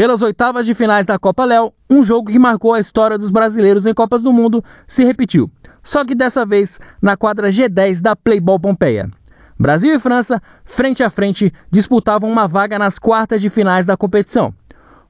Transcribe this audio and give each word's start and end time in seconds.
Pelas 0.00 0.22
oitavas 0.22 0.64
de 0.64 0.72
finais 0.72 1.04
da 1.04 1.18
Copa 1.18 1.44
Léo, 1.44 1.74
um 1.90 2.02
jogo 2.02 2.30
que 2.30 2.38
marcou 2.38 2.72
a 2.72 2.80
história 2.80 3.18
dos 3.18 3.28
brasileiros 3.28 3.84
em 3.84 3.92
Copas 3.92 4.22
do 4.22 4.32
Mundo 4.32 4.64
se 4.86 5.04
repetiu, 5.04 5.50
só 5.82 6.06
que 6.06 6.14
dessa 6.14 6.46
vez 6.46 6.80
na 7.02 7.18
quadra 7.18 7.50
G10 7.50 8.00
da 8.00 8.16
Playball 8.16 8.58
Pompeia. 8.58 9.10
Brasil 9.58 9.94
e 9.94 9.98
França, 9.98 10.40
frente 10.64 11.02
a 11.02 11.10
frente, 11.10 11.52
disputavam 11.70 12.32
uma 12.32 12.48
vaga 12.48 12.78
nas 12.78 12.98
quartas 12.98 13.42
de 13.42 13.50
finais 13.50 13.84
da 13.84 13.94
competição. 13.94 14.54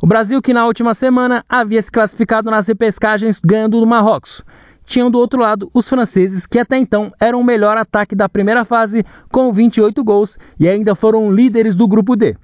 O 0.02 0.08
Brasil, 0.08 0.42
que 0.42 0.52
na 0.52 0.66
última 0.66 0.92
semana 0.92 1.44
havia 1.48 1.80
se 1.80 1.92
classificado 1.92 2.50
nas 2.50 2.66
repescagens 2.66 3.38
ganhando 3.38 3.78
do 3.78 3.86
Marrocos, 3.86 4.42
tinham 4.84 5.08
do 5.08 5.20
outro 5.20 5.40
lado 5.40 5.70
os 5.72 5.88
franceses, 5.88 6.48
que 6.48 6.58
até 6.58 6.76
então 6.76 7.12
eram 7.20 7.38
o 7.38 7.44
melhor 7.44 7.76
ataque 7.76 8.16
da 8.16 8.28
primeira 8.28 8.64
fase, 8.64 9.06
com 9.30 9.52
28 9.52 10.02
gols 10.02 10.36
e 10.58 10.68
ainda 10.68 10.96
foram 10.96 11.30
líderes 11.30 11.76
do 11.76 11.86
grupo 11.86 12.16
D. 12.16 12.36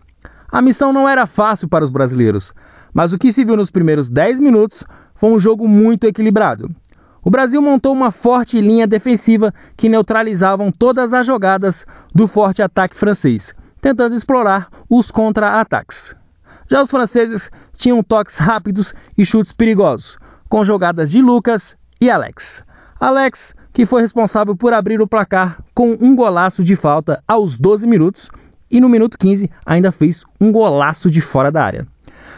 A 0.57 0.63
missão 0.63 0.91
não 0.91 1.07
era 1.07 1.27
fácil 1.27 1.69
para 1.69 1.85
os 1.85 1.91
brasileiros, 1.91 2.55
mas 2.95 3.13
o 3.13 3.19
que 3.19 3.31
se 3.31 3.45
viu 3.45 3.59
nos 3.59 3.71
primeiros 3.71 4.09
10 4.09 4.41
minutos 4.41 4.85
foi 5.15 5.31
um 5.31 5.39
jogo 5.39 5.69
muito 5.69 6.05
equilibrado. 6.05 6.75
O 7.23 7.29
Brasil 7.29 7.61
montou 7.61 7.93
uma 7.93 8.11
forte 8.11 8.59
linha 8.59 8.87
defensiva 8.87 9.53
que 9.77 9.87
neutralizavam 9.87 10.73
todas 10.73 11.13
as 11.13 11.27
jogadas 11.27 11.85
do 12.15 12.27
forte 12.27 12.63
ataque 12.63 12.97
francês, 12.97 13.55
tentando 13.83 14.15
explorar 14.15 14.71
os 14.89 15.11
contra-ataques. 15.11 16.17
Já 16.71 16.81
os 16.81 16.91
franceses 16.91 17.51
tinham 17.75 18.03
toques 18.03 18.39
rápidos 18.39 18.95
e 19.19 19.27
chutes 19.27 19.53
perigosos, 19.53 20.17
com 20.49 20.65
jogadas 20.65 21.11
de 21.11 21.21
Lucas 21.21 21.77
e 22.01 22.09
Alex. 22.09 22.65
Alex, 22.99 23.55
que 23.75 23.85
foi 23.85 24.01
responsável 24.01 24.57
por 24.57 24.73
abrir 24.73 25.03
o 25.03 25.07
placar 25.07 25.63
com 25.75 25.99
um 26.01 26.17
golaço 26.17 26.65
de 26.65 26.77
falta 26.77 27.23
aos 27.29 27.59
12 27.59 27.87
minutos 27.87 28.31
e 28.71 28.81
no 28.81 28.89
minuto 28.89 29.19
15 29.19 29.51
ainda 29.65 29.93
fez 29.93 30.25
um 30.41 30.51
golaço 30.51 31.11
de 31.11 31.21
fora 31.21 31.51
da 31.51 31.63
área. 31.63 31.87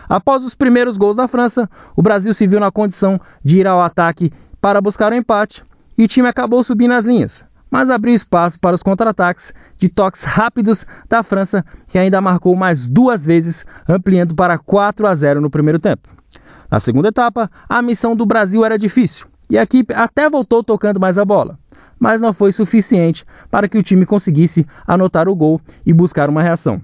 Após 0.09 0.45
os 0.45 0.55
primeiros 0.55 0.97
gols 0.97 1.17
da 1.17 1.29
França, 1.29 1.69
o 1.95 2.03
Brasil 2.03 2.33
se 2.33 2.47
viu 2.47 2.59
na 2.59 2.71
condição 2.71 3.21
de 3.45 3.61
ir 3.61 3.67
ao 3.67 3.81
ataque 3.81 4.33
para 4.61 4.81
buscar 4.81 5.13
o 5.13 5.15
um 5.15 5.19
empate 5.19 5.63
e 5.97 6.05
o 6.05 6.09
time 6.09 6.29
acabou 6.29 6.63
subindo 6.63 6.95
as 6.95 7.05
linhas, 7.05 7.45
mas 7.71 7.91
abriu 7.91 8.15
espaço 8.15 8.59
para 8.59 8.75
os 8.75 8.83
contra-ataques 8.83 9.53
de 9.77 9.89
toques 9.89 10.25
rápidos 10.25 10.87
da 11.09 11.23
França, 11.23 11.65
que 11.87 11.99
ainda 11.99 12.21
marcou 12.21 12.57
mais 12.57 12.87
duas 12.87 13.25
vezes, 13.25 13.67
ampliando 13.89 14.35
para 14.35 14.59
4 14.59 15.07
a 15.07 15.15
0 15.15 15.41
no 15.41 15.51
primeiro 15.51 15.79
tempo. 15.79 16.09
Na 16.71 16.81
segunda 16.81 17.09
etapa, 17.09 17.51
a 17.69 17.83
missão 17.83 18.17
do 18.17 18.27
Brasil 18.27 18.65
era 18.65 18.79
difícil 18.79 19.27
e 19.51 19.57
a 19.57 19.63
equipe 19.63 19.95
até 19.95 20.29
voltou 20.29 20.63
tocando 20.63 21.01
mais 21.01 21.17
a 21.17 21.25
bola 21.25 21.59
mas 21.99 22.21
não 22.21 22.33
foi 22.33 22.53
suficiente 22.53 23.25
para 23.51 23.69
que 23.69 23.79
o 23.79 23.83
time 23.83 24.07
conseguisse 24.07 24.67
anotar 24.87 25.29
o 25.29 25.37
gol 25.37 25.61
e 25.85 25.93
buscar 25.93 26.29
uma 26.29 26.43
reação. 26.43 26.81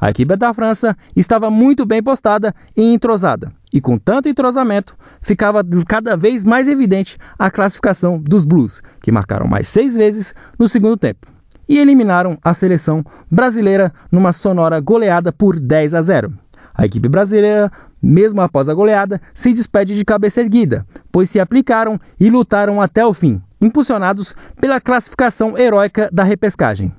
A 0.00 0.10
equipe 0.10 0.36
da 0.36 0.54
França 0.54 0.96
estava 1.16 1.50
muito 1.50 1.84
bem 1.84 2.02
postada 2.02 2.54
e 2.76 2.94
entrosada, 2.94 3.52
e 3.72 3.80
com 3.80 3.98
tanto 3.98 4.28
entrosamento 4.28 4.96
ficava 5.20 5.60
cada 5.86 6.16
vez 6.16 6.44
mais 6.44 6.68
evidente 6.68 7.18
a 7.36 7.50
classificação 7.50 8.18
dos 8.18 8.44
Blues, 8.44 8.80
que 9.02 9.10
marcaram 9.10 9.48
mais 9.48 9.66
seis 9.66 9.94
vezes 9.94 10.32
no 10.58 10.68
segundo 10.68 10.96
tempo 10.96 11.26
e 11.68 11.78
eliminaram 11.78 12.38
a 12.42 12.54
seleção 12.54 13.04
brasileira 13.30 13.92
numa 14.10 14.32
sonora 14.32 14.80
goleada 14.80 15.32
por 15.32 15.60
10 15.60 15.94
a 15.94 16.00
0. 16.00 16.32
A 16.74 16.86
equipe 16.86 17.08
brasileira, 17.08 17.70
mesmo 18.00 18.40
após 18.40 18.68
a 18.68 18.74
goleada, 18.74 19.20
se 19.34 19.52
despede 19.52 19.96
de 19.96 20.04
cabeça 20.04 20.40
erguida, 20.40 20.86
pois 21.12 21.28
se 21.28 21.38
aplicaram 21.38 22.00
e 22.18 22.30
lutaram 22.30 22.80
até 22.80 23.04
o 23.04 23.12
fim, 23.12 23.42
impulsionados 23.60 24.34
pela 24.60 24.80
classificação 24.80 25.56
heróica 25.56 26.08
da 26.12 26.22
repescagem. 26.22 26.92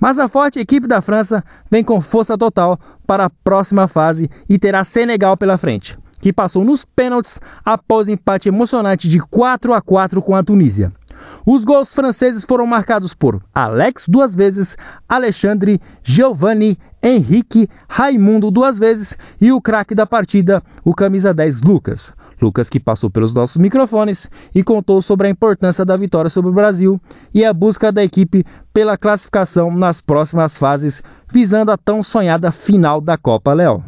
Mas 0.00 0.18
a 0.18 0.28
forte 0.28 0.60
equipe 0.60 0.86
da 0.86 1.02
França 1.02 1.42
vem 1.70 1.82
com 1.82 2.00
força 2.00 2.38
total 2.38 2.78
para 3.06 3.24
a 3.24 3.30
próxima 3.30 3.88
fase 3.88 4.30
e 4.48 4.58
terá 4.58 4.84
Senegal 4.84 5.36
pela 5.36 5.58
frente, 5.58 5.98
que 6.20 6.32
passou 6.32 6.64
nos 6.64 6.84
pênaltis 6.84 7.40
após 7.64 8.06
o 8.06 8.10
empate 8.10 8.48
emocionante 8.48 9.08
de 9.08 9.18
4 9.18 9.74
a 9.74 9.80
4 9.80 10.22
com 10.22 10.36
a 10.36 10.42
Tunísia. 10.42 10.92
Os 11.50 11.64
gols 11.64 11.94
franceses 11.94 12.44
foram 12.44 12.66
marcados 12.66 13.14
por 13.14 13.42
Alex 13.54 14.06
duas 14.06 14.34
vezes, 14.34 14.76
Alexandre, 15.08 15.80
Giovanni, 16.02 16.78
Henrique, 17.02 17.70
Raimundo 17.88 18.50
duas 18.50 18.78
vezes 18.78 19.16
e 19.40 19.50
o 19.50 19.58
craque 19.58 19.94
da 19.94 20.04
partida, 20.04 20.62
o 20.84 20.94
camisa 20.94 21.32
10 21.32 21.62
Lucas. 21.62 22.12
Lucas 22.38 22.68
que 22.68 22.78
passou 22.78 23.08
pelos 23.08 23.32
nossos 23.32 23.56
microfones 23.56 24.28
e 24.54 24.62
contou 24.62 25.00
sobre 25.00 25.26
a 25.26 25.30
importância 25.30 25.86
da 25.86 25.96
vitória 25.96 26.28
sobre 26.28 26.50
o 26.50 26.54
Brasil 26.54 27.00
e 27.32 27.42
a 27.42 27.54
busca 27.54 27.90
da 27.90 28.04
equipe 28.04 28.44
pela 28.70 28.98
classificação 28.98 29.74
nas 29.74 30.02
próximas 30.02 30.54
fases, 30.54 31.02
visando 31.32 31.72
a 31.72 31.78
tão 31.78 32.02
sonhada 32.02 32.52
final 32.52 33.00
da 33.00 33.16
Copa 33.16 33.54
Léo. 33.54 33.82